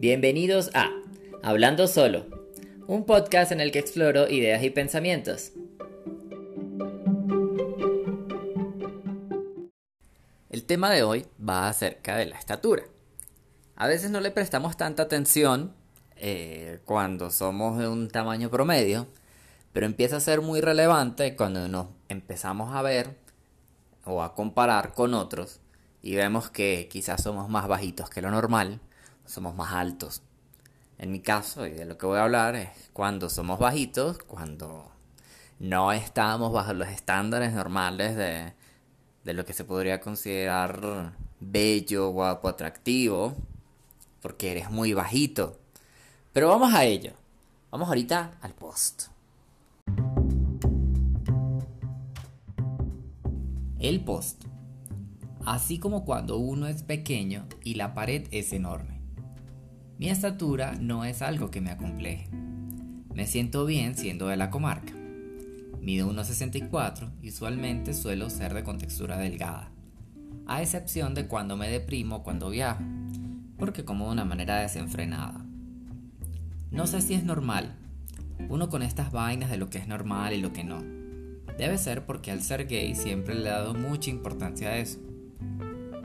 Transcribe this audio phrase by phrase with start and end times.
[0.00, 0.92] Bienvenidos a
[1.42, 2.26] Hablando Solo,
[2.86, 5.50] un podcast en el que exploro ideas y pensamientos.
[10.50, 12.84] El tema de hoy va acerca de la estatura.
[13.74, 15.74] A veces no le prestamos tanta atención
[16.14, 19.08] eh, cuando somos de un tamaño promedio,
[19.72, 23.16] pero empieza a ser muy relevante cuando nos empezamos a ver
[24.04, 25.58] o a comparar con otros
[26.02, 28.80] y vemos que quizás somos más bajitos que lo normal,
[29.28, 30.22] somos más altos.
[30.98, 34.90] En mi caso, y de lo que voy a hablar, es cuando somos bajitos, cuando
[35.60, 38.52] no estamos bajo los estándares normales de,
[39.24, 43.36] de lo que se podría considerar bello, guapo, atractivo,
[44.20, 45.58] porque eres muy bajito.
[46.32, 47.12] Pero vamos a ello.
[47.70, 49.08] Vamos ahorita al post.
[53.78, 54.44] El post.
[55.44, 58.97] Así como cuando uno es pequeño y la pared es enorme.
[59.98, 62.28] Mi estatura no es algo que me acompleje.
[63.14, 64.92] Me siento bien siendo de la comarca.
[65.80, 69.72] Mido 1,64 y usualmente suelo ser de contextura delgada,
[70.46, 72.84] a excepción de cuando me deprimo cuando viajo,
[73.58, 75.44] porque como de una manera desenfrenada.
[76.70, 77.74] No sé si es normal,
[78.48, 80.80] uno con estas vainas de lo que es normal y lo que no.
[81.58, 85.00] Debe ser porque al ser gay siempre le he dado mucha importancia a eso.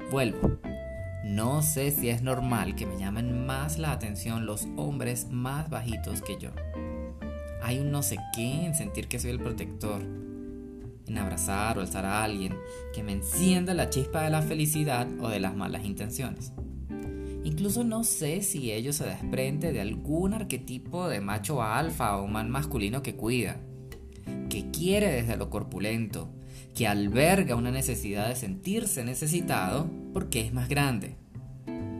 [0.10, 0.63] Vuelvo.
[1.24, 6.22] No sé si es normal que me llamen más la atención los hombres más bajitos
[6.22, 6.50] que yo.
[7.62, 12.06] Hay un no sé qué en sentir que soy el protector, en abrazar o alzar
[12.06, 12.58] a alguien
[12.94, 16.52] que me encienda la chispa de la felicidad o de las malas intenciones.
[17.46, 22.50] Incluso no sé si ello se desprende de algún arquetipo de macho alfa o man
[22.50, 23.58] masculino que cuida
[24.50, 26.30] que quiere desde lo corpulento,
[26.76, 31.16] que alberga una necesidad de sentirse necesitado porque es más grande.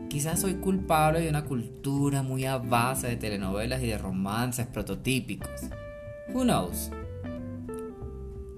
[0.08, 5.50] Quizás soy culpable de una cultura muy a de telenovelas y de romances prototípicos.
[6.32, 6.90] Who knows?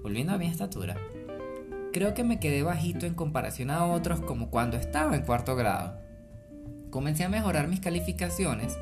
[0.03, 0.95] Volviendo a mi estatura,
[1.91, 5.99] creo que me quedé bajito en comparación a otros como cuando estaba en cuarto grado.
[6.91, 8.77] Comencé a mejorar mis calificaciones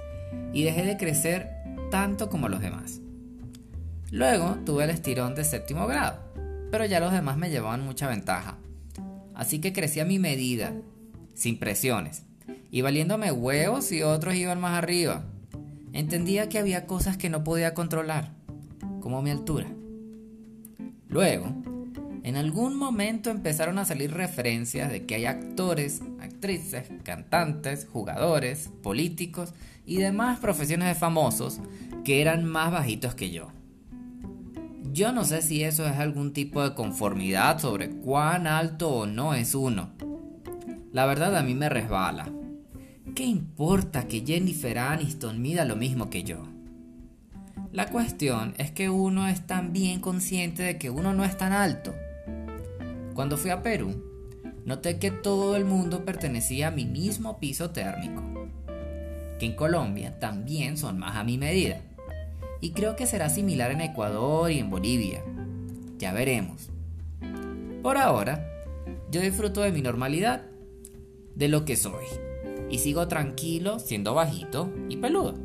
[0.54, 1.50] y dejé de crecer
[1.92, 3.02] tanto como los demás.
[4.12, 6.20] Luego tuve el estirón de séptimo grado,
[6.72, 8.58] pero ya los demás me llevaban mucha ventaja.
[9.34, 10.74] Así que crecí a mi medida,
[11.34, 12.24] sin presiones,
[12.72, 15.26] y valiéndome huevos si otros iban más arriba.
[15.94, 18.34] Entendía que había cosas que no podía controlar,
[19.02, 19.68] como mi altura.
[21.08, 21.54] Luego,
[22.24, 29.54] en algún momento empezaron a salir referencias de que hay actores, actrices, cantantes, jugadores, políticos
[29.86, 31.60] y demás profesiones de famosos
[32.04, 33.55] que eran más bajitos que yo.
[34.96, 39.34] Yo no sé si eso es algún tipo de conformidad sobre cuán alto o no
[39.34, 39.90] es uno.
[40.94, 42.30] La verdad a mí me resbala.
[43.14, 46.48] ¿Qué importa que Jennifer Aniston mida lo mismo que yo?
[47.74, 51.52] La cuestión es que uno es tan bien consciente de que uno no es tan
[51.52, 51.94] alto.
[53.16, 54.02] Cuando fui a Perú,
[54.64, 58.24] noté que todo el mundo pertenecía a mi mismo piso térmico,
[59.40, 61.82] que en Colombia también son más a mi medida
[62.62, 65.24] y creo que será similar en Ecuador y en Bolivia.
[65.98, 66.70] Ya veremos.
[67.82, 68.50] Por ahora,
[69.12, 70.44] yo disfruto de mi normalidad,
[71.36, 72.06] de lo que soy,
[72.70, 75.36] y sigo tranquilo siendo bajito y peludo.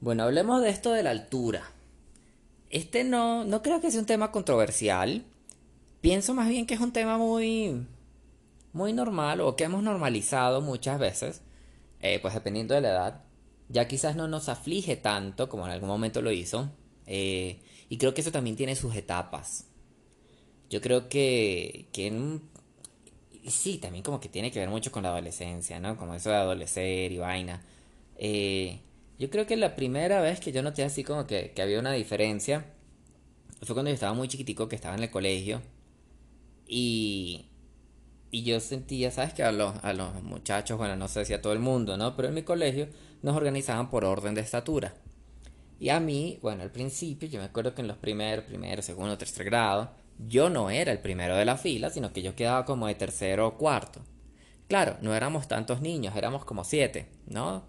[0.00, 1.62] Bueno, hablemos de esto de la altura.
[2.70, 5.24] Este no, no creo que sea un tema controversial.
[6.00, 7.86] Pienso más bien que es un tema muy,
[8.72, 11.42] muy normal o que hemos normalizado muchas veces
[12.00, 13.24] eh, pues dependiendo de la edad,
[13.68, 16.70] ya quizás no nos aflige tanto como en algún momento lo hizo.
[17.06, 19.66] Eh, y creo que eso también tiene sus etapas.
[20.70, 22.42] Yo creo que, que en
[23.46, 25.96] sí, también como que tiene que ver mucho con la adolescencia, ¿no?
[25.96, 27.62] Como eso de adolecer y vaina.
[28.16, 28.80] Eh,
[29.18, 31.92] yo creo que la primera vez que yo noté así como que, que había una
[31.92, 32.66] diferencia
[33.62, 35.62] fue cuando yo estaba muy chiquitico, que estaba en el colegio.
[36.66, 37.47] Y,
[38.30, 39.32] y yo sentía, ¿sabes?
[39.32, 42.14] Que a los, a los muchachos, bueno, no sé si a todo el mundo, ¿no?
[42.16, 42.88] Pero en mi colegio
[43.22, 44.94] nos organizaban por orden de estatura.
[45.80, 49.16] Y a mí, bueno, al principio, yo me acuerdo que en los primeros, primero, segundo,
[49.16, 49.90] tercer grado,
[50.26, 53.46] yo no era el primero de la fila, sino que yo quedaba como de tercero
[53.46, 54.00] o cuarto.
[54.68, 57.64] Claro, no éramos tantos niños, éramos como siete, ¿no?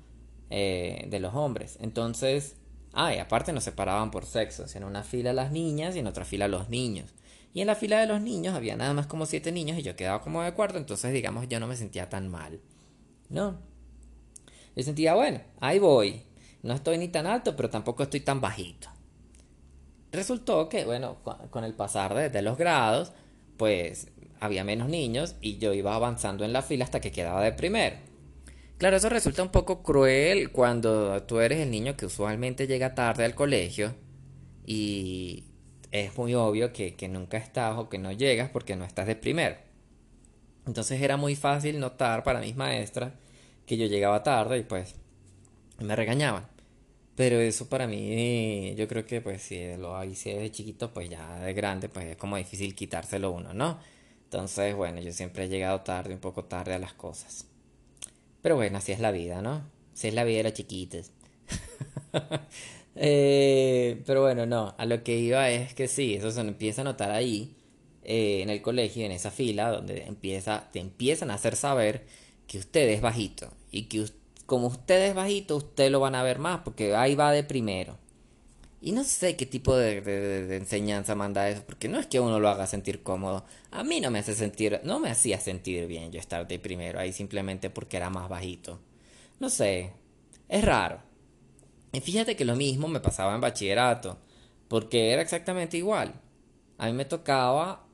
[0.49, 1.77] Eh, de los hombres.
[1.79, 2.57] Entonces,
[2.93, 6.25] ah, y aparte nos separaban por sexo, en una fila las niñas y en otra
[6.25, 7.13] fila los niños.
[7.53, 9.95] Y en la fila de los niños había nada más como siete niños y yo
[9.95, 12.59] quedaba como de cuarto, entonces digamos yo no me sentía tan mal.
[13.29, 13.57] No.
[14.75, 16.23] Yo sentía, bueno, ahí voy.
[16.61, 18.89] No estoy ni tan alto, pero tampoco estoy tan bajito.
[20.11, 21.17] Resultó que, bueno,
[21.49, 23.13] con el pasar de, los grados,
[23.57, 24.07] pues
[24.39, 27.97] había menos niños y yo iba avanzando en la fila hasta que quedaba de primero.
[28.77, 33.25] Claro, eso resulta un poco cruel cuando tú eres el niño que usualmente llega tarde
[33.25, 33.93] al colegio
[34.65, 35.43] y
[35.91, 39.15] es muy obvio que, que nunca estás o que no llegas porque no estás de
[39.15, 39.55] primero.
[40.65, 43.13] Entonces era muy fácil notar para mis maestras
[43.65, 44.95] que yo llegaba tarde y pues
[45.79, 46.47] me regañaban.
[47.15, 51.39] Pero eso para mí, yo creo que pues si lo hice de chiquito, pues ya
[51.39, 53.79] de grande, pues es como difícil quitárselo uno, ¿no?
[54.23, 57.47] Entonces, bueno, yo siempre he llegado tarde, un poco tarde a las cosas.
[58.41, 59.63] Pero bueno, así es la vida, ¿no?
[59.93, 61.11] Así es la vida de las chiquitas.
[63.01, 66.83] Eh, pero bueno, no, a lo que iba es que sí, eso se empieza a
[66.83, 67.55] notar ahí,
[68.03, 72.05] eh, en el colegio, en esa fila, donde empieza, te empiezan a hacer saber
[72.45, 74.05] que usted es bajito y que
[74.45, 77.97] como usted es bajito, usted lo van a ver más porque ahí va de primero.
[78.81, 82.49] Y no sé qué tipo de, enseñanza manda eso, porque no es que uno lo
[82.49, 83.45] haga sentir cómodo.
[83.71, 86.99] A mí no me hace sentir, no me hacía sentir bien yo estar de primero
[86.99, 88.79] ahí simplemente porque era más bajito.
[89.39, 89.93] No sé,
[90.49, 91.08] es raro.
[91.91, 94.17] Y fíjate que lo mismo me pasaba en bachillerato,
[94.67, 96.13] porque era exactamente igual.
[96.77, 97.85] A mí me tocaba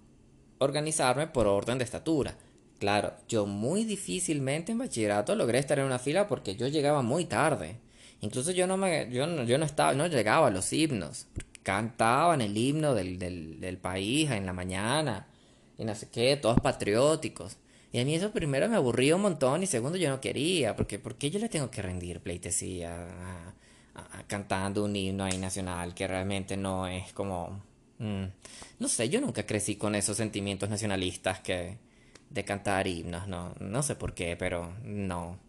[0.59, 2.37] organizarme por orden de estatura.
[2.79, 7.25] Claro, yo muy difícilmente en bachillerato logré estar en una fila porque yo llegaba muy
[7.25, 7.79] tarde.
[8.21, 11.27] Incluso yo no me, yo no, yo no estaba, no llegaba a los himnos.
[11.63, 15.27] Cantaban el himno del, del, del país en la mañana.
[15.77, 17.57] Y no sé qué, todos patrióticos.
[17.91, 20.99] Y a mí eso primero me aburría un montón y segundo yo no quería, porque
[20.99, 23.07] ¿por qué yo le tengo que rendir pleitesía
[24.27, 27.61] cantando un himno ahí nacional que realmente no es como...
[27.99, 28.25] Mm,
[28.79, 31.77] no sé, yo nunca crecí con esos sentimientos nacionalistas que
[32.29, 35.39] de cantar himnos, no, no sé por qué, pero no.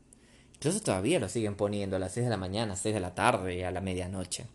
[0.55, 3.15] Incluso todavía lo siguen poniendo a las 6 de la mañana, a 6 de la
[3.15, 4.47] tarde y a la medianoche.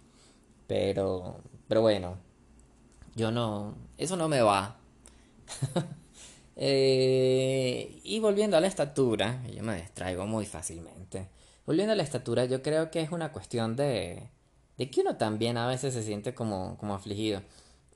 [0.67, 2.17] Pero, pero bueno,
[3.15, 4.77] yo no, eso no me va.
[6.55, 11.27] eh, y volviendo a la estatura, yo me distraigo muy fácilmente.
[11.65, 14.29] Volviendo a la estatura, yo creo que es una cuestión de,
[14.77, 17.41] de que uno también a veces se siente como, como afligido.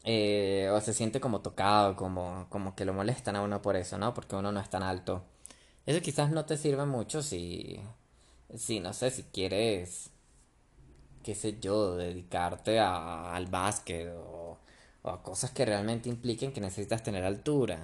[0.04, 3.98] Eh, o se siente como tocado, como, como que lo molestan a uno por eso,
[3.98, 4.14] ¿no?
[4.14, 5.24] Porque uno no es tan alto.
[5.86, 7.80] Eso quizás no te sirve mucho si,
[8.56, 10.12] si no sé, si quieres,
[11.24, 14.45] qué sé yo, dedicarte a, al básquet o,
[15.06, 17.80] o, a cosas que realmente impliquen que necesitas tener altura.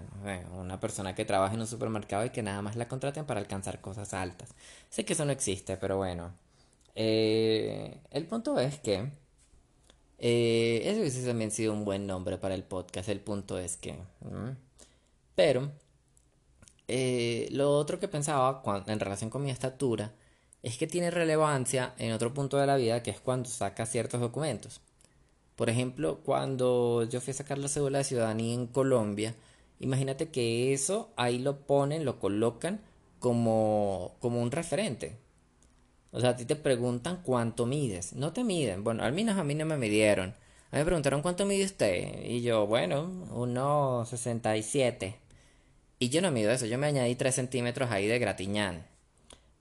[0.59, 3.81] una persona que trabaja en un supermercado y que nada más la contraten para alcanzar
[3.81, 4.49] cosas altas.
[4.89, 6.33] Sé que eso no existe, pero bueno.
[6.95, 9.11] Eh, el punto es que
[10.19, 13.09] eh, eso hubiese también sido un buen nombre para el podcast.
[13.09, 13.95] El punto es que.
[15.35, 15.71] Pero.
[16.87, 20.13] Eh, lo otro que pensaba en relación con mi estatura
[20.61, 24.21] es que tiene relevancia en otro punto de la vida que es cuando saca ciertos
[24.21, 24.81] documentos.
[25.61, 29.35] Por ejemplo, cuando yo fui a sacar la cédula de ciudadanía en Colombia,
[29.79, 32.81] imagínate que eso ahí lo ponen, lo colocan
[33.19, 35.17] como, como un referente.
[36.09, 38.13] O sea, a ti te preguntan cuánto mides.
[38.13, 38.83] No te miden.
[38.83, 40.29] Bueno, al menos a mí no me midieron.
[40.71, 42.25] A mí me preguntaron cuánto mide usted.
[42.25, 45.13] Y yo, bueno, 1,67.
[45.99, 46.65] Y yo no mido eso.
[46.65, 48.87] Yo me añadí 3 centímetros ahí de gratiñán.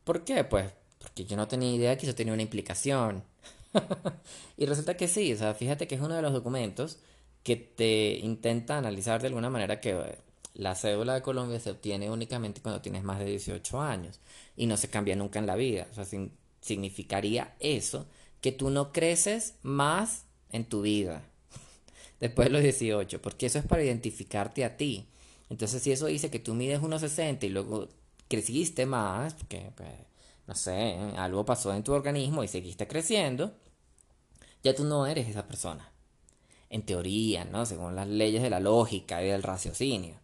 [0.04, 0.44] ¿Por qué?
[0.44, 3.22] Pues porque yo no tenía idea que eso tenía una implicación.
[4.56, 5.32] y resulta que sí.
[5.32, 6.98] O sea, fíjate que es uno de los documentos
[7.42, 10.18] que te intenta analizar de alguna manera que
[10.54, 14.20] la cédula de Colombia se obtiene únicamente cuando tienes más de 18 años
[14.56, 15.86] y no se cambia nunca en la vida.
[15.90, 18.06] O sea, sin, significaría eso
[18.40, 21.22] que tú no creces más en tu vida
[22.20, 25.06] después de los 18, porque eso es para identificarte a ti.
[25.48, 27.88] Entonces, si eso dice que tú mides 1,60 y luego
[28.28, 29.90] creciste más, porque, pues,
[30.50, 33.52] no sé, algo pasó en tu organismo y seguiste creciendo,
[34.64, 35.92] ya tú no eres esa persona.
[36.70, 37.64] En teoría, ¿no?
[37.66, 40.16] Según las leyes de la lógica y del raciocinio.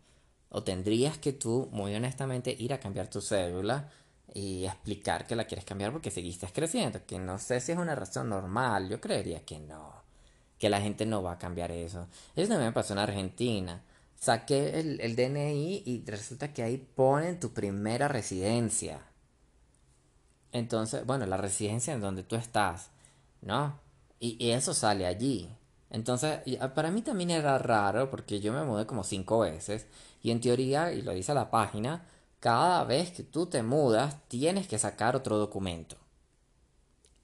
[0.49, 3.89] O tendrías que tú, muy honestamente, ir a cambiar tu célula
[4.35, 7.95] y explicar que la quieres cambiar porque seguiste creciendo, que no sé si es una
[7.95, 10.03] razón normal, yo creería que no,
[10.59, 12.09] que la gente no va a cambiar eso.
[12.35, 13.81] Eso también me pasó en Argentina.
[14.17, 19.01] Saqué el, el DNI y resulta que ahí ponen tu primera residencia.
[20.57, 22.91] Entonces, bueno, la residencia en donde tú estás,
[23.43, 23.79] ¿no?
[24.21, 25.55] Y, eso sale allí.
[25.91, 26.41] Entonces,
[26.75, 29.87] para mí también era raro porque yo me mudé como cinco veces
[30.23, 32.07] y en teoría, y lo dice la página,
[32.41, 35.97] cada vez que tú te mudas tienes que sacar otro documento.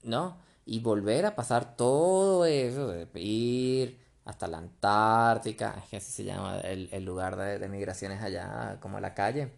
[0.03, 0.37] ¿No?
[0.67, 6.61] Y volver a pasar todo eso ir hasta la Antártica, es que así se llama
[6.61, 9.53] el, lugar de, migraciones allá, como la calle.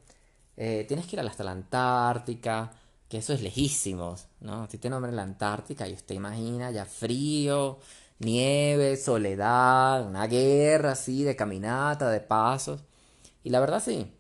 [0.57, 2.73] Eh, tienes que ir hasta la Antártica,
[3.09, 4.69] que eso es lejísimo, ¿no?
[4.71, 7.79] Si te nombran la Antártica y usted imagina ya frío,
[8.19, 12.83] nieve, soledad, una guerra así de caminata, de pasos.
[13.43, 14.11] Y la verdad sí.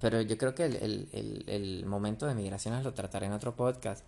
[0.00, 4.04] Pero yo creo que el, momento de migraciones lo trataré en otro podcast.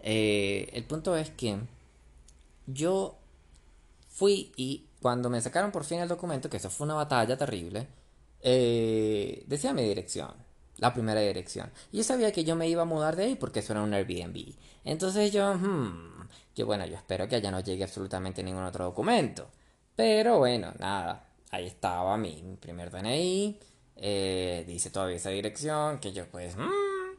[0.00, 1.58] Eh, el punto es que
[2.66, 3.16] yo
[4.08, 7.86] fui y cuando me sacaron por fin el documento, que eso fue una batalla terrible,
[8.40, 10.32] eh, decía mi dirección,
[10.78, 11.70] la primera dirección.
[11.92, 13.94] Y yo sabía que yo me iba a mudar de ahí porque eso era un
[13.94, 14.54] Airbnb.
[14.84, 19.48] Entonces yo, hmm, yo bueno, yo espero que allá no llegue absolutamente ningún otro documento.
[19.96, 23.58] Pero bueno, nada, ahí estaba mi, primer DNI,
[23.96, 27.16] eh, dice todavía esa dirección, que yo pues, hmm,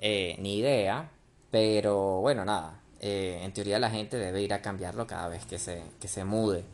[0.00, 1.10] eh, ni idea.
[1.50, 5.58] Pero bueno, nada, eh, en teoría la gente debe ir a cambiarlo cada vez que
[5.58, 6.64] se, que se mude.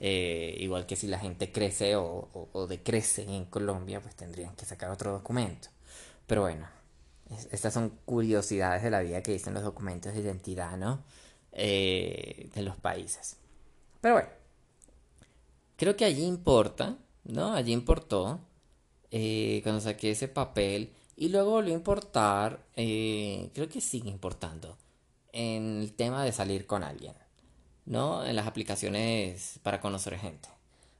[0.00, 5.12] Igual que si la gente crece o, decrece en Colombia, pues tendrían que sacar otro
[5.12, 5.68] documento.
[6.26, 6.66] Pero bueno,
[7.50, 11.02] estas son curiosidades de la vida que dicen los documentos de identidad, ¿no?
[11.52, 13.36] Eh, de los países.
[14.00, 14.28] Pero bueno,
[15.76, 17.54] creo que allí importa, ¿no?
[17.54, 18.40] Allí importó
[19.10, 24.76] eh, cuando saqué ese papel y luego volvió a importar, creo que sigue importando,
[25.32, 27.14] en el tema de salir con alguien.
[27.86, 28.24] ¿no?
[28.24, 30.48] En las aplicaciones para conocer gente.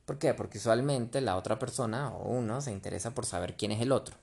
[0.05, 0.35] ¿Por qué?
[0.35, 4.17] Porque usualmente la otra persona o uno se interesa por saber quién es el otro.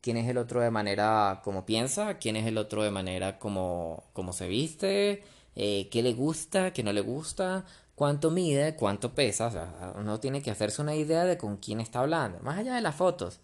[0.00, 4.04] Quién es el otro de manera como piensa, quién es el otro de manera como,
[4.12, 5.22] como se viste,
[5.56, 7.64] eh, qué le gusta, qué no le gusta,
[7.94, 9.46] cuánto mide, cuánto pesa.
[9.48, 12.74] O sea, uno tiene que hacerse una idea de con quién está hablando, más allá
[12.74, 13.40] de las fotos.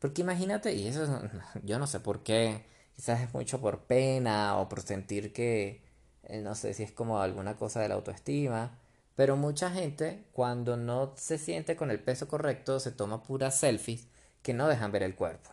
[0.00, 1.06] Porque imagínate, y eso
[1.62, 2.64] yo no sé por qué,
[2.96, 5.82] quizás es mucho por pena o por sentir que,
[6.24, 8.78] eh, no sé si es como alguna cosa de la autoestima,
[9.14, 14.08] pero mucha gente cuando no se siente con el peso correcto se toma puras selfies
[14.42, 15.50] que no dejan ver el cuerpo.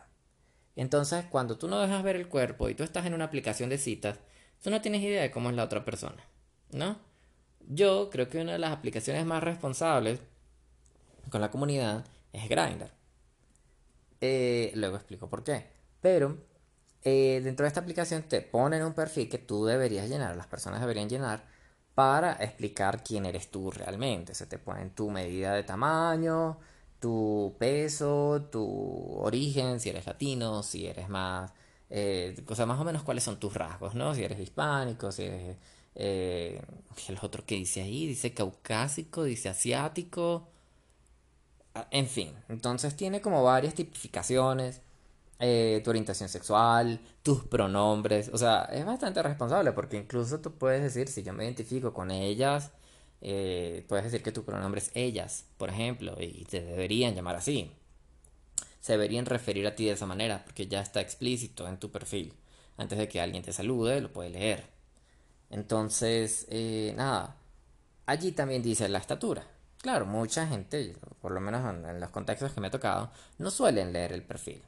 [0.78, 3.78] Entonces, cuando tú no dejas ver el cuerpo y tú estás en una aplicación de
[3.78, 4.20] citas,
[4.62, 6.22] tú no tienes idea de cómo es la otra persona,
[6.70, 6.96] ¿no?
[7.66, 10.20] Yo creo que una de las aplicaciones más responsables
[11.30, 12.92] con la comunidad es Grindr.
[14.20, 15.66] Eh, luego explico por qué.
[16.00, 16.38] Pero
[17.02, 20.80] eh, dentro de esta aplicación te ponen un perfil que tú deberías llenar, las personas
[20.80, 21.44] deberían llenar
[21.96, 24.32] para explicar quién eres tú realmente.
[24.32, 26.60] Se te ponen tu medida de tamaño,
[27.00, 28.64] tu peso, tu
[29.20, 31.52] origen, si eres latino, si eres más,
[31.90, 34.14] eh, o sea, más o menos cuáles son tus rasgos, ¿no?
[34.14, 35.56] Si eres hispánico, si eres,
[35.94, 36.60] eh,
[37.08, 40.48] el otro que dice ahí, dice caucásico, dice asiático,
[41.74, 44.80] ah, en fin, entonces tiene como varias tipificaciones
[45.40, 48.30] eh, tu orientación sexual, tus pronombres.
[48.32, 52.10] O sea, es bastante responsable porque incluso tú puedes decir, si yo me identifico con
[52.10, 52.72] ellas,
[53.20, 57.72] eh, puedes decir que tu pronombre es ellas, por ejemplo, y te deberían llamar así.
[58.80, 62.34] Se deberían referir a ti de esa manera porque ya está explícito en tu perfil.
[62.76, 64.64] Antes de que alguien te salude, lo puede leer.
[65.50, 67.36] Entonces, eh, nada.
[68.06, 69.46] Allí también dice la estatura.
[69.78, 73.92] Claro, mucha gente, por lo menos en los contextos que me ha tocado, no suelen
[73.92, 74.62] leer el perfil.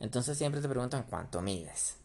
[0.00, 1.99] Entonces siempre te preguntan cuánto mides.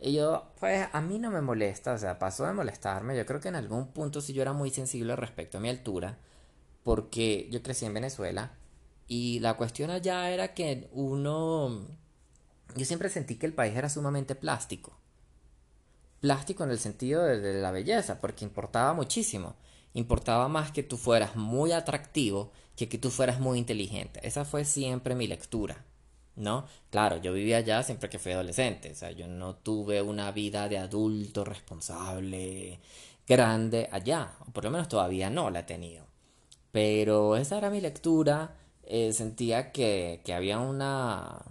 [0.00, 3.16] Y yo, pues a mí no me molesta, o sea, pasó de molestarme.
[3.16, 6.18] Yo creo que en algún punto sí yo era muy sensible respecto a mi altura,
[6.84, 8.52] porque yo crecí en Venezuela
[9.08, 11.86] y la cuestión allá era que uno...
[12.76, 14.96] Yo siempre sentí que el país era sumamente plástico.
[16.20, 19.56] Plástico en el sentido de, la belleza, porque importaba muchísimo.
[19.94, 24.20] Importaba más que tú fueras muy atractivo que que tú fueras muy inteligente.
[24.22, 25.84] Esa fue siempre mi lectura.
[26.38, 26.66] ¿No?
[26.90, 30.68] Claro, yo vivía allá siempre que fui adolescente, o sea, yo no tuve una vida
[30.68, 32.80] de adulto responsable,
[33.26, 36.06] grande allá, o por lo menos todavía no la he tenido.
[36.72, 41.42] Pero esa era mi lectura, eh, sentía que, había una,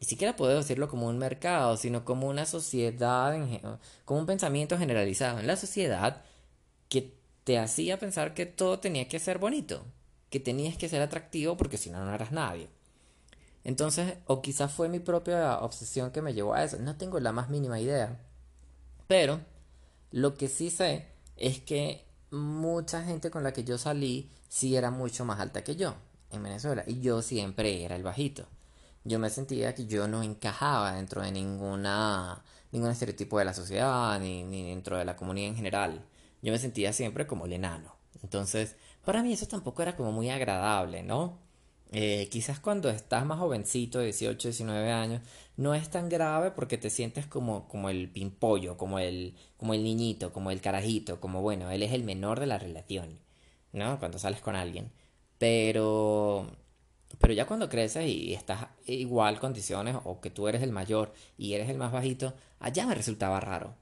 [0.00, 3.36] ni siquiera puedo decirlo como un mercado, sino como una sociedad,
[4.04, 6.22] como un pensamiento generalizado en la sociedad
[6.88, 7.14] que
[7.44, 9.84] te hacía pensar que todo tenía que ser bonito,
[10.30, 12.68] que tenías que ser atractivo porque si no, no eras nadie.
[13.66, 17.32] Entonces, o quizás fue mi propia obsesión que me llevó a eso, no tengo la
[17.32, 18.16] más mínima idea.
[19.08, 19.40] Pero
[20.12, 24.92] lo que sí sé es que mucha gente con la que yo salí sí era
[24.92, 25.96] mucho más alta que yo
[26.30, 28.46] en Venezuela y yo siempre era el bajito.
[29.02, 34.20] Yo me sentía que yo no encajaba dentro de ninguna ningún estereotipo de la sociedad
[34.20, 36.06] ni, ni dentro de la comunidad en general.
[36.40, 37.96] Yo me sentía siempre como el enano.
[38.22, 41.45] Entonces, para mí eso tampoco era como muy agradable, ¿no?
[41.92, 45.22] Eh, quizás cuando estás más jovencito, 18, 19 años,
[45.56, 49.84] no es tan grave porque te sientes como, como el pimpollo, como el, como el
[49.84, 53.18] niñito, como el carajito, como bueno, él es el menor de la relación,
[53.72, 53.98] ¿no?
[53.98, 54.90] Cuando sales con alguien.
[55.38, 56.50] Pero,
[57.20, 61.54] pero ya cuando creces y estás igual condiciones o que tú eres el mayor y
[61.54, 63.74] eres el más bajito, allá me resultaba raro.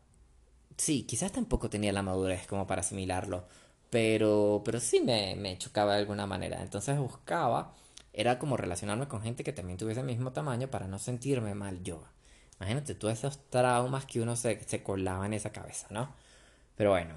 [0.76, 3.44] Sí, quizás tampoco tenía la madurez como para asimilarlo,
[3.90, 6.60] pero, pero sí me, me chocaba de alguna manera.
[6.62, 7.74] Entonces buscaba
[8.14, 11.82] era como relacionarme con gente que también tuviese el mismo tamaño para no sentirme mal
[11.82, 12.04] yo.
[12.60, 16.14] Imagínate todos esos traumas que uno se, se colaba en esa cabeza, ¿no?
[16.76, 17.14] Pero bueno,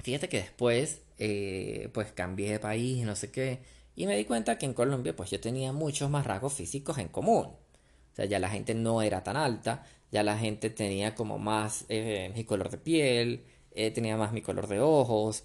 [0.00, 3.60] fíjate que después, eh, pues cambié de país no sé qué,
[3.96, 7.08] y me di cuenta que en Colombia, pues yo tenía muchos más rasgos físicos en
[7.08, 7.46] común.
[7.46, 11.84] O sea, ya la gente no era tan alta, ya la gente tenía como más
[11.88, 15.44] eh, mi color de piel, eh, tenía más mi color de ojos.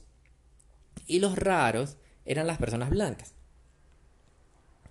[1.07, 3.33] Y los raros eran las personas blancas.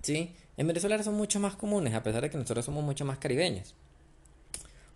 [0.03, 0.35] ¿Sí?
[0.57, 3.75] En Venezuela son mucho más comunes, a pesar de que nosotros somos mucho más caribeños.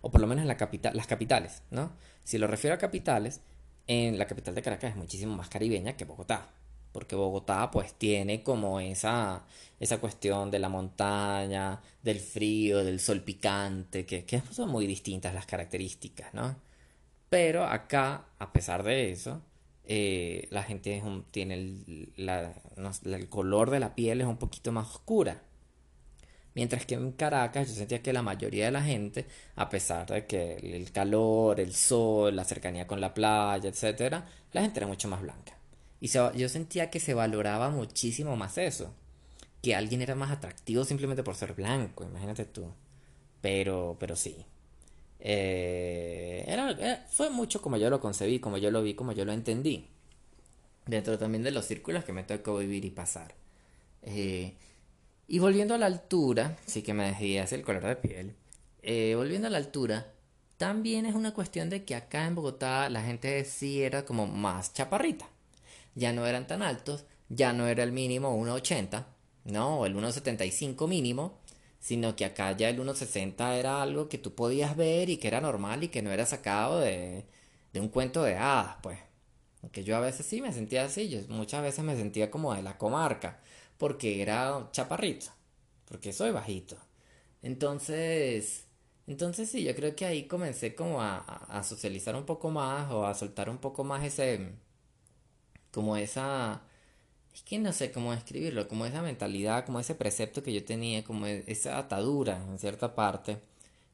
[0.01, 1.91] O por lo menos en la capital, las capitales, ¿no?
[2.23, 3.41] Si lo refiero a capitales,
[3.87, 6.49] en la capital de Caracas es muchísimo más caribeña que Bogotá.
[6.91, 9.43] Porque Bogotá pues tiene como esa,
[9.79, 15.33] esa cuestión de la montaña, del frío, del sol picante, que, que son muy distintas
[15.33, 16.55] las características, ¿no?
[17.29, 19.41] Pero acá, a pesar de eso,
[19.87, 21.01] eh, la gente
[21.31, 25.41] tiene el, el color de la piel es un poquito más oscura.
[26.55, 30.25] Mientras que en Caracas yo sentía que la mayoría de la gente, a pesar de
[30.25, 35.07] que el calor, el sol, la cercanía con la playa, etc., la gente era mucho
[35.07, 35.57] más blanca.
[36.01, 38.93] Y yo sentía que se valoraba muchísimo más eso.
[39.61, 42.71] Que alguien era más atractivo simplemente por ser blanco, imagínate tú.
[43.41, 44.45] Pero, pero sí.
[45.19, 49.25] Eh, era, eh, fue mucho como yo lo concebí, como yo lo vi, como yo
[49.25, 49.87] lo entendí.
[50.85, 53.33] Dentro también de los círculos que me tocó vivir y pasar.
[54.01, 54.53] Eh,
[55.27, 58.35] y volviendo a la altura, sí que me decías el color de piel.
[59.15, 60.13] volviendo a la altura,
[60.57, 64.73] también es una cuestión de que acá en Bogotá la gente sí era como más
[64.73, 65.27] chaparrita.
[65.95, 69.05] Ya no eran tan altos, ya no era el mínimo 1,80,
[69.45, 71.39] no, el 1,75 mínimo,
[71.79, 75.41] sino que acá ya el 1.60 era algo que tú podías ver y que era
[75.41, 77.25] normal y que no era sacado de,
[77.73, 78.99] de un cuento de hadas, pues.
[79.61, 82.77] Aunque yo a veces sí me sentía así, muchas veces me sentía como de la
[82.77, 83.41] comarca,
[83.77, 85.27] porque era chaparrito,
[85.85, 86.77] porque soy bajito.
[87.41, 88.65] Entonces,
[89.07, 93.05] entonces sí, yo creo que ahí comencé como a, a socializar un poco más o
[93.07, 94.53] a soltar un poco más ese,
[95.71, 96.61] como esa
[97.37, 101.03] es que no sé cómo describirlo, como esa mentalidad, como ese precepto que yo tenía,
[101.03, 103.39] como e-, esa atadura en cierta parte,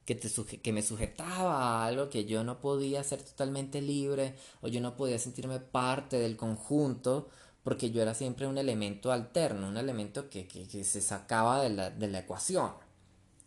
[0.06, 0.30] que, te
[0.60, 4.96] que me sujetaba a algo que yo no podía ser totalmente libre o yo no
[4.96, 7.30] podía sentirme parte del conjunto
[7.64, 10.48] porque yo era siempre un elemento alterno, un elemento que,
[10.84, 12.72] se sacaba de la, de la ecuación.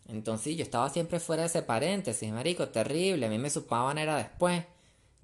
[0.07, 4.17] Entonces yo estaba siempre fuera de ese paréntesis, marico, terrible, a mí me supaban era
[4.17, 4.63] después,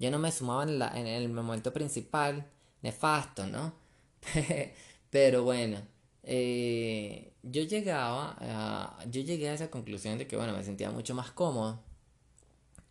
[0.00, 2.46] yo no me sumaba en, en el momento principal,
[2.82, 3.83] nefasto, ¿no?
[5.10, 5.78] Pero bueno,
[6.22, 11.30] eh, yo llegaba, yo llegué a esa conclusión de que, bueno, me sentía mucho más
[11.30, 11.80] cómodo.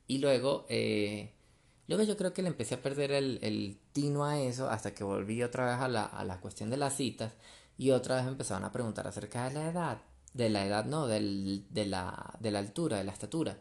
[0.08, 1.32] Y luego, eh,
[1.88, 5.04] luego yo creo que le empecé a perder el, el, tino a eso hasta que
[5.04, 7.34] volví otra vez a la, a la cuestión de las citas
[7.78, 10.02] y otra vez empezaron a preguntar acerca de la edad.
[10.34, 13.58] De la edad, no, del, de, la, de la altura, de la estatura.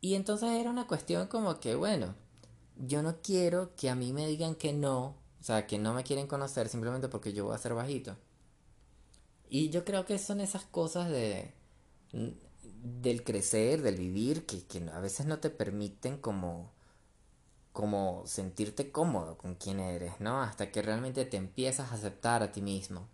[0.00, 2.14] Y entonces era una cuestión como que, bueno,
[2.76, 6.04] yo no quiero que a mí me digan que no o sea, que no me
[6.04, 8.16] quieren conocer simplemente porque yo voy a ser bajito.
[9.48, 11.52] Y yo creo que son esas cosas de
[12.82, 16.72] del crecer, del vivir, que, que a veces no te permiten como
[17.72, 20.42] como sentirte cómodo con quien eres, ¿no?
[20.42, 23.06] Hasta que realmente te empiezas a aceptar a ti mismo.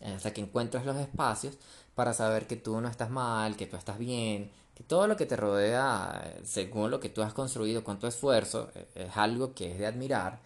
[0.00, 1.58] Hasta que encuentras los espacios
[1.94, 5.26] para saber que tú no estás mal, que tú estás bien, que todo lo que
[5.26, 9.72] te rodea, según lo que tú has construido con tu esfuerzo, e, es algo que
[9.72, 10.40] es de admirar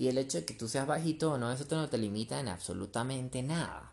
[0.00, 2.48] y el hecho de que tú seas bajito o no, eso no te limita en
[2.48, 3.92] absolutamente nada.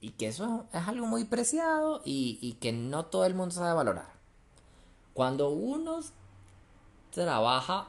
[0.00, 4.14] Y que eso es algo muy preciado y, que no todo el mundo sabe valorar.
[5.12, 6.00] Cuando uno
[7.10, 7.88] trabaja,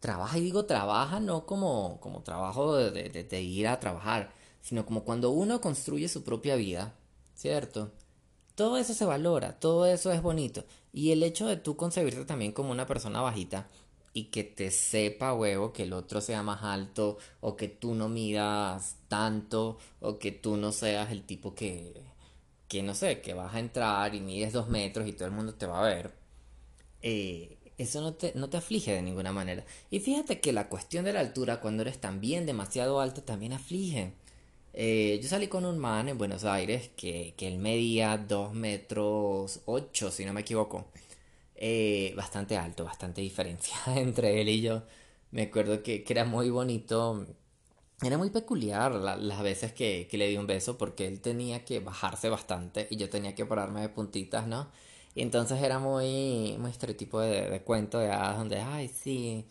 [0.00, 5.04] trabaja y digo trabaja no como, como trabajo de, de ir a trabajar, sino como
[5.04, 6.96] cuando uno construye su propia vida,
[7.36, 7.92] ¿cierto?
[8.56, 10.64] Todo eso se valora, todo eso es bonito.
[10.92, 13.68] Y el hecho de tú concebirte también como una persona bajita
[14.14, 18.08] y que te sepa huevo que el otro sea más alto o que tú no
[18.08, 21.94] midas tanto o que tú no seas el tipo que,
[22.68, 25.54] que no sé, que vas a entrar y mides dos metros y todo el mundo
[25.54, 26.12] te va a ver.
[27.02, 29.64] Eh, eso no te, no te aflige de ninguna manera.
[29.90, 34.12] Y fíjate que la cuestión de la altura, cuando eres también demasiado alto, también aflige.
[34.74, 39.60] Eh, yo salí con un man en Buenos Aires que, que él medía dos metros
[39.66, 40.86] ocho, si no me equivoco.
[41.56, 44.82] Eh, bastante alto, bastante diferencia entre él y yo.
[45.30, 47.26] Me acuerdo que, era muy bonito,
[48.02, 52.28] era muy peculiar las veces que, le di un beso porque él tenía que bajarse
[52.28, 54.68] bastante y yo tenía que pararme de puntitas, ¿no?
[55.14, 59.46] Y entonces era muy, muy estereotipo de, de cuento de hadas donde, ay, sí,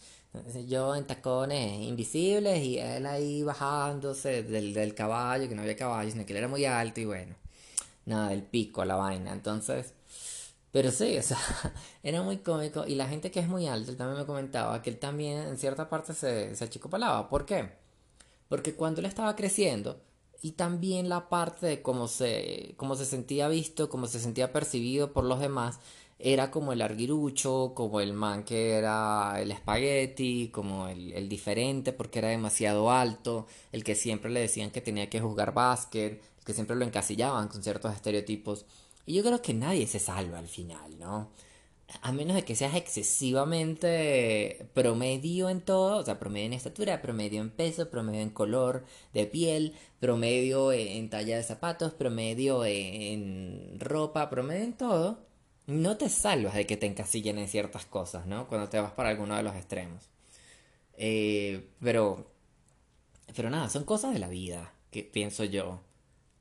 [0.68, 6.12] yo en tacones invisibles y él ahí bajándose del, del caballo, que no había caballo,
[6.12, 7.36] sino que él era muy alto y bueno,
[8.06, 9.32] nada, del pico, la vaina.
[9.34, 9.94] Entonces,
[10.74, 11.38] pero sí, o sea,
[12.04, 14.98] era muy cómico y la gente que es muy alta también me comentaba que él
[14.98, 17.30] también en cierta parte se, se achicopalaba.
[17.30, 17.74] ¿Por qué?
[18.50, 20.02] Porque cuando él estaba creciendo,
[20.42, 25.14] y también la parte de cómo se, cómo se sentía visto, cómo se sentía percibido
[25.14, 25.80] por los demás,
[26.20, 31.94] era como el arguirucho, como el man que era el espagueti, como el, el, diferente
[31.94, 36.44] porque era demasiado alto, el que siempre le decían que tenía que jugar básquet, el
[36.46, 38.66] que siempre lo encasillaban con ciertos estereotipos.
[39.06, 41.30] Y yo creo que nadie se salva al final, ¿no?
[42.02, 47.42] a menos de que seas excesivamente promedio en todo, o sea, promedio en estatura, promedio
[47.42, 54.30] en peso, promedio en color de piel, promedio en talla de zapatos, promedio en ropa,
[54.30, 55.20] promedio en todo,
[55.68, 58.48] no te salvas de que te encasillen en ciertas cosas, ¿no?
[58.48, 60.10] Cuando te vas para alguno de los extremos.
[60.98, 62.28] Eh, pero,
[63.36, 65.82] pero nada, son cosas de la vida, que pienso yo,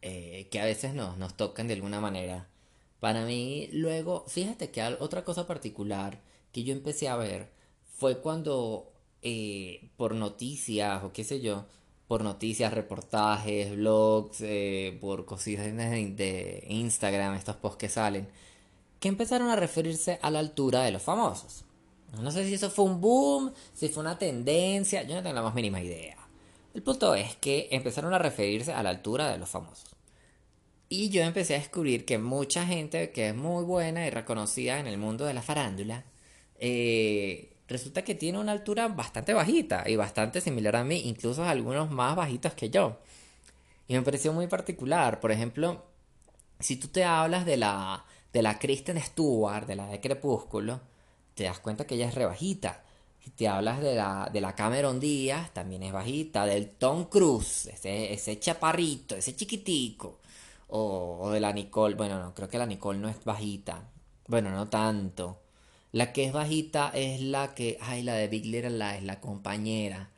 [0.03, 2.49] eh, que a veces nos, nos tocan de alguna manera.
[3.03, 6.21] Para mí, luego, fíjate que otra cosa particular
[6.53, 7.51] que yo empecé a ver
[7.99, 11.65] fue cuando eh, por noticias o qué sé yo,
[12.07, 18.29] por noticias, reportajes, blogs, eh, por cositas de, Instagram, estos posts que salen,
[19.01, 21.65] que empezaron a referirse a la altura de los famosos.
[22.21, 25.43] No sé si eso fue un boom, si fue una tendencia, yo no tengo la
[25.43, 26.19] más mínima idea.
[26.73, 29.93] El punto es que empezaron a referirse a la altura de los famosos.
[30.95, 34.87] Y yo empecé a descubrir que mucha gente que es muy buena y reconocida en
[34.87, 36.05] el mundo de la farándula,
[36.59, 41.91] eh, resulta que tiene una altura bastante bajita y bastante similar a mí, incluso algunos
[41.91, 42.99] más bajitos que yo.
[43.89, 45.19] Y me pareció muy particular.
[45.19, 45.83] Por ejemplo,
[46.61, 50.83] si tú te hablas de la, de la Kristen Stewart, de la de Crepúsculo,
[51.35, 52.85] te das cuenta que ella es rebajita.
[53.19, 56.45] Si te hablas de la, de la Cameron Díaz, también es bajita.
[56.45, 60.19] Del Tom Cruise, ese, ese chaparrito, ese chiquitico.
[60.75, 61.95] O, de la Nicole.
[61.97, 63.91] Bueno, no, creo que la Nicole no es bajita.
[64.27, 65.43] Bueno, no tanto.
[65.93, 67.77] La que es bajita es la que.
[67.83, 70.11] Ay, la de Big Little Lies, la compañera.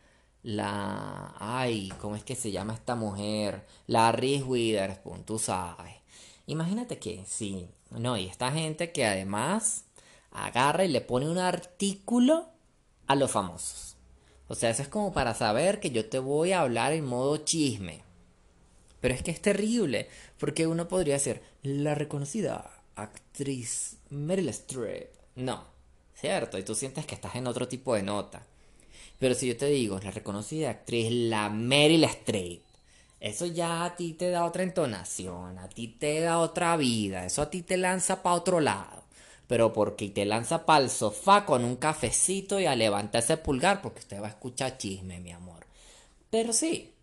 [0.45, 1.35] La.
[1.39, 3.67] Ay, ¿cómo es que se llama esta mujer?
[3.89, 5.97] La Reese Witherspoon, tú sabes.
[6.47, 7.69] Imagínate que, sí.
[7.91, 9.85] No, y esta gente que además
[10.31, 12.47] agarra y le pone un artículo
[13.09, 13.97] a los famosos.
[14.47, 17.39] O sea, eso es como para saber que yo te voy a hablar en modo
[17.39, 18.03] chisme.
[19.01, 20.09] Pero es que es terrible,
[20.45, 25.09] porque uno podría ser la reconocida actriz Meryl Streep.
[25.37, 25.65] No,
[26.15, 26.59] ¿cierto?
[26.59, 28.43] Y tú sientes que estás en otro tipo de nota.
[29.19, 32.61] Pero si yo te digo, la reconocida actriz, la Meryl Streep,
[33.21, 37.41] eso ya a ti te da otra entonación, a ti te da otra vida, eso
[37.41, 39.03] a ti te lanza para otro lado.
[39.47, 44.01] Pero porque te lanza para el sofá con un cafecito y a levantarse pulgar, porque
[44.01, 45.65] usted va a escuchar chisme, mi amor.
[46.29, 46.94] Pero sí,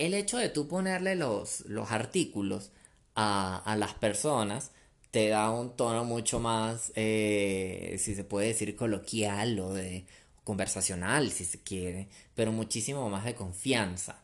[0.00, 2.72] el hecho de tú ponerle los, los artículos
[3.14, 4.72] a, a, las personas
[5.10, 10.06] te da un tono mucho más, eh, si se puede decir, coloquial o de
[10.44, 14.22] conversacional, si se quiere, pero muchísimo más de confianza.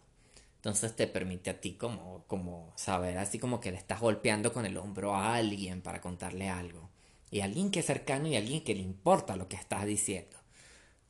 [0.57, 4.65] Entonces te permite a ti como, como saber así como que le estás golpeando con
[4.67, 6.89] el hombro a alguien para contarle algo.
[7.31, 10.37] Y alguien que es cercano y alguien que le importa lo que estás diciendo.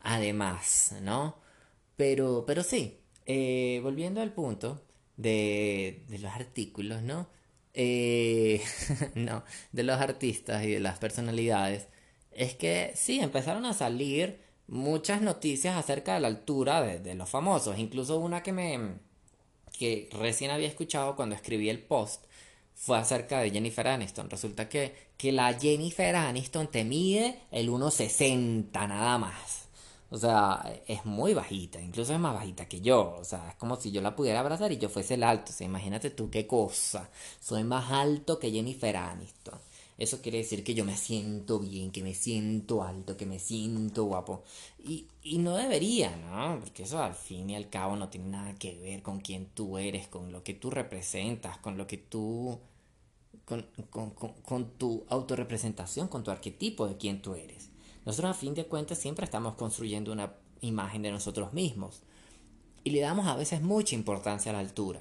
[0.01, 1.37] Además, ¿no?
[1.97, 4.83] Pero, pero sí, eh, volviendo al punto
[5.17, 7.29] de, los artículos, ¿no?
[7.75, 8.63] Eh,
[9.15, 11.89] no, de los artistas y de las personalidades,
[12.33, 17.29] es que sí, empezaron a salir muchas noticias acerca de la altura de, de, los
[17.29, 19.07] famosos, incluso una que me
[19.79, 22.25] que recién había escuchado cuando escribí el post
[22.75, 24.31] fue acerca de Jennifer Aniston.
[24.31, 29.66] Resulta que, que la Jennifer Aniston te mide el 1,60 nada más.
[30.11, 33.17] O sea, es muy bajita, incluso es más bajita que yo.
[33.19, 35.53] O sea, es como si yo la pudiera abrazar y yo fuese el alto.
[35.53, 37.11] O sea, imagínate tú qué cosa.
[37.41, 39.59] Soy más alto que Jennifer Aniston.
[39.99, 44.05] Eso quiere decir que yo me siento bien, que me siento alto, que me siento
[44.05, 44.43] guapo.
[44.85, 46.61] Y, y no debería, ¿no?
[46.61, 49.79] Porque eso al fin y al cabo no tiene nada que ver con quién tú
[49.79, 52.59] eres, con lo que tú representas, con lo que tú...
[53.45, 57.71] con, con, con, con tu autorrepresentación, con tu arquetipo de quién tú eres.
[58.07, 62.03] Nosotros a fin de cuentas siempre estamos construyendo una imagen de nosotros mismos
[62.85, 65.01] y le damos a veces mucha importancia a la altura.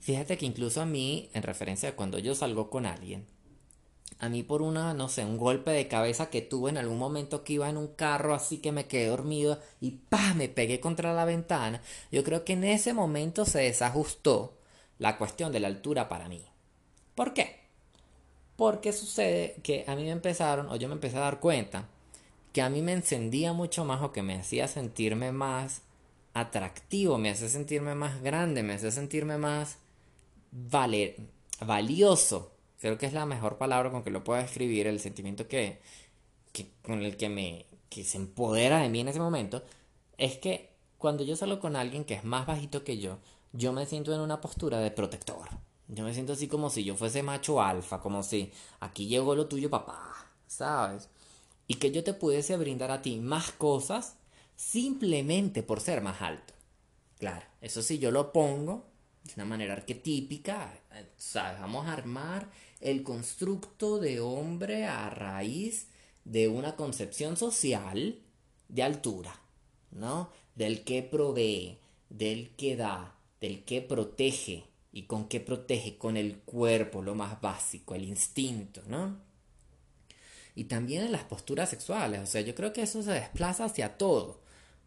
[0.00, 3.26] Fíjate que incluso a mí, en referencia a cuando yo salgo con alguien,
[4.18, 7.44] a mí por una, no sé, un golpe de cabeza que tuve en algún momento
[7.44, 10.32] que iba en un carro así que me quedé dormido y ¡pah!
[10.32, 14.56] me pegué contra la ventana, yo creo que en ese momento se desajustó
[14.98, 16.46] la cuestión de la altura para mí.
[17.14, 17.60] ¿Por qué?
[18.56, 21.88] Porque sucede que a mí me empezaron, o yo me empecé a dar cuenta,
[22.52, 25.82] que a mí me encendía mucho más o que me hacía sentirme más
[26.34, 29.78] atractivo, me hacía sentirme más grande, me hacía sentirme más
[30.50, 31.16] valer,
[31.60, 32.52] valioso.
[32.80, 35.80] Creo que es la mejor palabra con que lo puedo escribir, el sentimiento que,
[36.52, 39.62] que con el que me que se empodera de mí en ese momento,
[40.16, 43.18] es que cuando yo salgo con alguien que es más bajito que yo,
[43.52, 45.48] yo me siento en una postura de protector.
[45.88, 49.46] Yo me siento así como si yo fuese macho alfa, como si aquí llegó lo
[49.46, 51.10] tuyo, papá, ¿sabes?
[51.66, 54.16] Y que yo te pudiese brindar a ti más cosas
[54.56, 56.54] simplemente por ser más alto.
[57.18, 58.86] Claro, eso sí yo lo pongo
[59.24, 60.80] de una manera arquetípica,
[61.16, 61.60] ¿sabes?
[61.60, 65.86] Vamos a armar el constructo de hombre a raíz
[66.24, 68.18] de una concepción social
[68.68, 69.40] de altura,
[69.90, 70.30] ¿no?
[70.54, 74.64] Del que provee, del que da, del que protege.
[74.92, 75.96] ¿Y con qué protege?
[75.96, 79.16] Con el cuerpo, lo más básico, el instinto, ¿no?
[80.54, 83.96] Y también en las posturas sexuales, o sea, yo creo que eso se desplaza hacia
[83.96, 84.40] todo.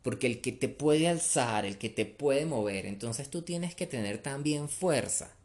[0.03, 3.87] Porque el que te puede alzar, el que te puede mover, entonces tú tienes que
[3.87, 5.35] tener también fuerza.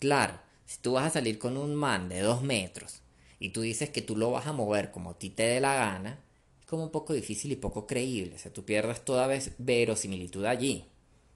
[0.00, 3.02] Claro, si tú vas a salir con un man de dos metros
[3.38, 5.74] y tú dices que tú lo vas a mover como a ti te dé la
[5.74, 6.18] gana,
[6.58, 8.34] es como un poco difícil y poco creíble.
[8.34, 10.84] O sea, tú pierdes toda vez verosimilitud allí.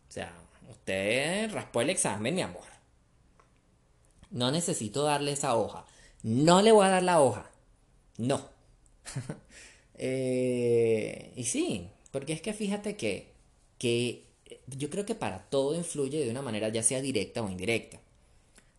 [0.09, 0.35] O sea,
[0.69, 2.65] usted raspó el examen, mi amor.
[4.31, 5.87] No necesito darle esa hoja.
[6.25, 7.51] No le voy a dar la hoja.
[8.19, 8.49] No.
[10.03, 13.35] Eh, y sí, porque es que fíjate que,
[13.77, 14.25] que
[14.67, 18.01] yo creo que para todo influye de una manera ya sea directa o indirecta.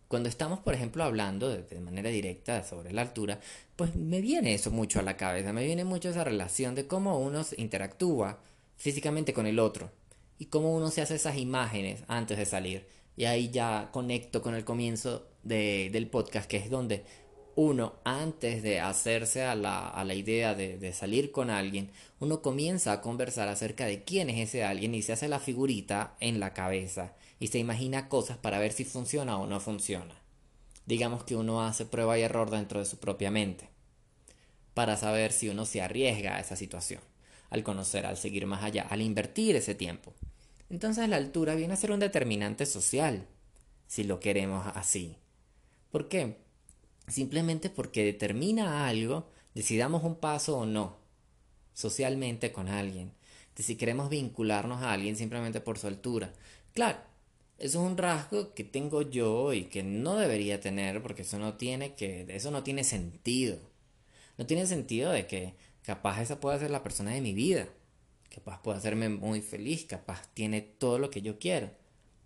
[0.07, 3.39] Cuando estamos, por ejemplo, hablando de, manera directa sobre la altura,
[3.77, 7.17] pues me viene eso mucho a la cabeza, me viene mucho esa relación de cómo
[7.17, 8.39] uno interactúa
[8.75, 9.89] físicamente con el otro
[10.37, 12.87] y cómo uno se hace esas imágenes antes de salir.
[13.15, 17.05] Y ahí ya conecto con el comienzo del podcast, que es donde
[17.55, 23.01] uno, antes de hacerse a la, idea de, de, salir con alguien, uno comienza a
[23.01, 27.13] conversar acerca de quién es ese alguien y se hace la figurita en la cabeza
[27.39, 30.15] y se imagina cosas para ver si funciona o no funciona.
[30.85, 33.69] Digamos que uno hace prueba y error dentro de su propia mente
[34.73, 37.01] para saber si uno se arriesga a esa situación,
[37.49, 40.13] al conocer, al seguir más allá, al invertir ese tiempo.
[40.69, 43.27] Entonces la altura viene a ser un determinante social,
[43.87, 45.17] si lo queremos así.
[45.91, 46.37] ¿Por qué?
[47.07, 50.97] Simplemente porque determina algo, decidamos un paso o no,
[51.73, 53.11] socialmente con alguien,
[53.55, 56.33] de si queremos vincularnos a alguien simplemente por su altura.
[56.73, 56.99] Claro,
[57.57, 61.55] eso es un rasgo que tengo yo y que no debería tener porque eso no
[61.55, 63.59] tiene que eso no tiene sentido.
[64.37, 67.67] No tiene sentido de que capaz esa pueda ser la persona de mi vida.
[68.33, 71.69] Capaz puede hacerme muy feliz, capaz tiene todo lo que yo quiero,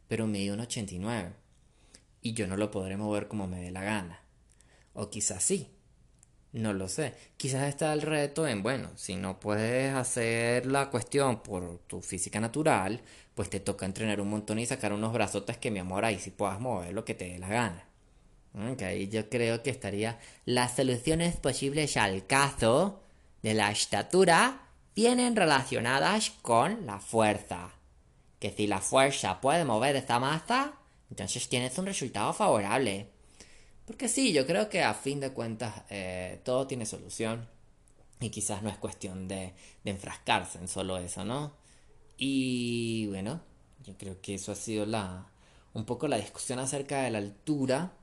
[0.08, 1.34] pero me dio un 89
[2.22, 4.25] y yo no lo podré mover como me dé la gana.
[4.96, 5.70] O quizás sí,
[6.56, 7.14] no lo sé.
[7.38, 12.40] Quizás está el reto en, bueno, si no puedes hacer la cuestión por tu física
[12.40, 13.02] natural,
[13.36, 16.32] pues te toca entrenar un montón y sacar unos brazotes que mi amor ahí si
[16.32, 17.86] puedas mover lo que te dé la gana.
[18.54, 23.04] Mm, que ahí yo creo que estaría las soluciones posibles al caso
[23.44, 24.62] de la estatura
[24.96, 27.72] vienen relacionadas con la fuerza.
[28.40, 30.76] Que si la fuerza puede mover esta masa,
[31.10, 33.10] entonces tienes un resultado favorable.
[33.86, 37.48] Porque sí, yo creo que a fin de cuentas eh, todo tiene solución.
[38.20, 41.54] Y quizás no es cuestión de, enfrascarse en solo eso, ¿no?
[42.18, 43.42] Y bueno,
[43.84, 45.28] yo creo que eso ha sido la,
[45.74, 47.94] un poco la discusión acerca de la altura.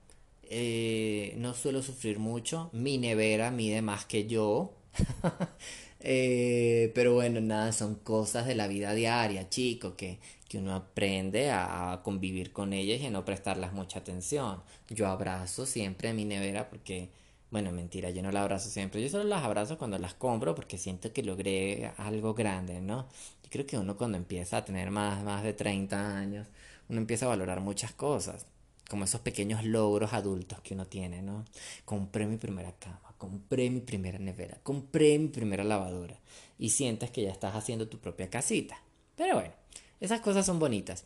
[0.44, 2.70] Eh, no suelo sufrir mucho.
[2.72, 4.74] Mi nevera mide más que yo.
[6.04, 11.50] Eh, pero bueno, nada, son cosas de la vida diaria, chico, que, que uno aprende
[11.50, 14.62] a, convivir con ellas y a no prestarlas mucha atención.
[14.90, 17.10] Yo abrazo siempre a mi nevera porque,
[17.50, 19.00] bueno, mentira, yo no la abrazo siempre.
[19.02, 23.06] Yo solo las abrazo cuando las compro porque siento que logré algo grande, ¿no?
[23.44, 26.48] Yo creo que uno cuando empieza a tener más, más de 30 años,
[26.88, 28.46] uno empieza a valorar muchas cosas
[28.92, 31.46] como esos pequeños logros adultos que uno tiene, ¿no?
[31.86, 36.18] Compré mi primera cama, compré mi primera nevera, compré mi primera lavadora
[36.58, 38.82] y sientes que ya estás haciendo tu propia casita.
[39.14, 39.52] Pero bueno,
[40.00, 41.04] esas cosas son bonitas.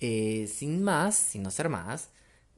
[0.00, 2.10] Eh, sin más, sin no ser más,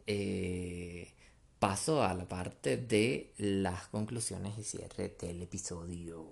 [0.09, 1.13] eh,
[1.61, 6.27] paso a la parte de las conclusiones y cierre del episodio.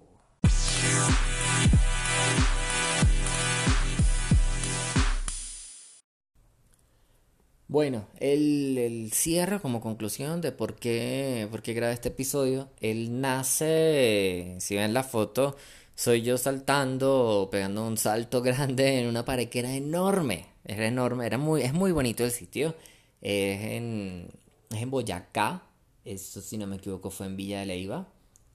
[7.75, 14.55] Bueno, el, cierre como conclusión de por qué, por qué grabé este episodio, él nace,
[14.61, 15.57] si ven la foto,
[15.97, 21.27] soy yo saltando, pegando un salto grande en una pared que era enorme, era enorme,
[21.27, 22.77] era muy, es muy bonito el sitio,
[23.21, 24.29] es en,
[24.71, 25.65] es en Boyacá,
[26.05, 28.07] eso si no me equivoco fue en Villa de Leiva,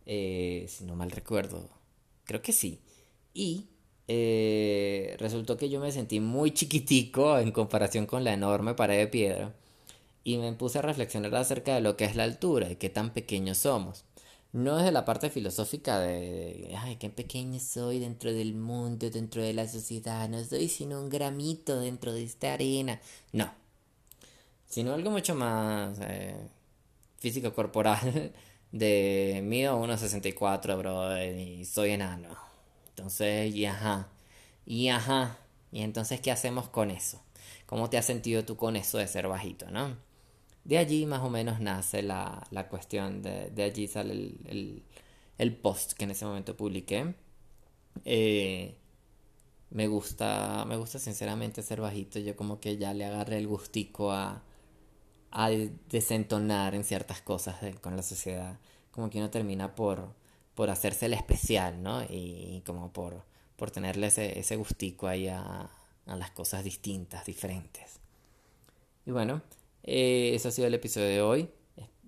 [0.05, 1.69] eh, si no mal recuerdo,
[2.23, 2.79] creo que sí.
[3.33, 3.67] Y
[4.11, 9.05] eh, resultó que yo me sentí muy chiquitico en comparación con la enorme pared de
[9.07, 9.53] piedra
[10.23, 13.13] y me puse a reflexionar acerca de lo que es la altura y qué tan
[13.13, 14.05] pequeños somos.
[14.51, 19.53] No desde la parte filosófica de, ay, qué pequeño soy dentro del mundo, dentro de
[19.53, 22.99] la sociedad, no soy sino un gramito dentro de esta arena.
[23.31, 23.53] No,
[24.67, 26.35] sino algo mucho más eh,
[27.19, 28.33] físico corporal
[28.71, 32.48] de mido 1.64, bro, y soy enano.
[32.99, 34.09] Entonces, y ajá,
[34.65, 35.37] y ajá,
[35.71, 37.21] y entonces, ¿qué hacemos con eso?
[37.65, 39.95] ¿Cómo te has sentido tú con eso de ser bajito, no?
[40.65, 44.83] De allí más o menos nace la, la cuestión, de, de, allí sale el, el,
[45.37, 47.15] el, post que en ese momento publiqué.
[48.05, 48.75] Eh,
[49.71, 54.11] me gusta, me gusta sinceramente ser bajito, yo como que ya le agarré el gustico
[54.11, 54.43] a,
[55.31, 55.49] a
[55.89, 58.59] desentonar en ciertas cosas con la sociedad.
[58.91, 60.13] Como que uno termina por,
[60.59, 62.03] por hacerse el especial, ¿no?
[62.03, 63.23] Y, como por,
[63.55, 65.69] por tenerle ese, ese gustico ahí a,
[66.05, 68.01] las cosas distintas, diferentes.
[69.05, 69.41] Y bueno,
[69.83, 71.49] eh, eso ha sido el episodio de hoy.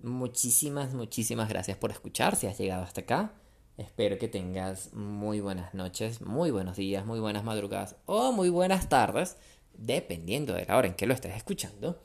[0.02, 3.32] Muchísimas, muchísimas gracias por escuchar si has llegado hasta acá.
[3.78, 8.90] Espero que tengas muy buenas noches, muy buenos días, muy buenas madrugadas o muy buenas
[8.90, 9.38] tardes,
[9.72, 12.02] dependiendo de la hora en que lo estés escuchando.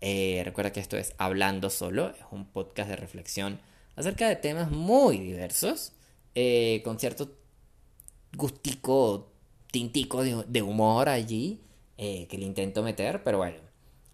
[0.00, 3.60] Eh, recuerda que esto es Hablando Solo, es un podcast de reflexión
[3.96, 5.92] acerca de temas muy diversos,
[6.34, 7.30] eh, con cierto
[8.36, 9.32] gustico,
[9.70, 11.60] tintico de, humor allí,
[11.98, 13.58] eh, que le intento meter, pero bueno.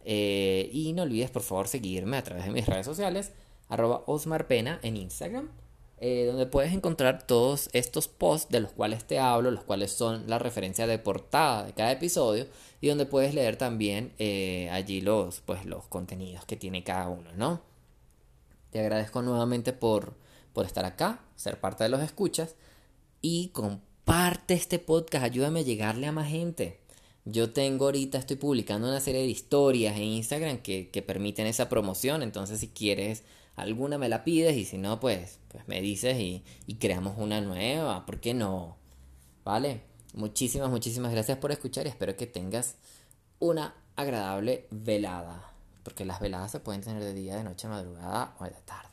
[0.04, 3.32] y no olvides por favor seguirme a través de mis redes sociales,
[3.68, 5.50] arroba Osmar Pena en Instagram
[6.04, 10.24] eh, donde puedes encontrar todos estos posts de los cuales te hablo, los cuales son
[10.26, 12.48] la referencia de portada de cada episodio
[12.80, 17.30] y donde puedes leer también eh, allí los, pues, los contenidos que tiene cada uno,
[17.36, 17.62] ¿no?
[18.72, 20.14] Te agradezco nuevamente por,
[20.54, 22.56] por estar acá, ser parte de los escuchas
[23.20, 26.80] y comparte este podcast, ayúdame a llegarle a más gente.
[27.26, 31.68] Yo tengo ahorita, estoy publicando una serie de historias en Instagram que, que permiten esa
[31.68, 33.24] promoción, entonces si quieres
[33.56, 37.42] alguna me la pides y si no, pues, pues me dices y, y creamos una
[37.42, 38.06] nueva.
[38.06, 38.78] ¿Por qué no?
[39.44, 39.82] ¿Vale?
[40.14, 42.76] Muchísimas, muchísimas gracias por escuchar y espero que tengas
[43.38, 45.51] una agradable velada.
[45.82, 48.91] Porque las veladas se pueden tener de día, de noche, madrugada o de tarde.